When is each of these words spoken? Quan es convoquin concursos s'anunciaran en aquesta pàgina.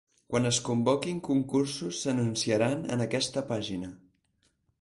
Quan 0.33 0.47
es 0.49 0.59
convoquin 0.69 1.19
concursos 1.27 2.01
s'anunciaran 2.05 2.83
en 2.97 3.07
aquesta 3.07 3.45
pàgina. 3.53 3.93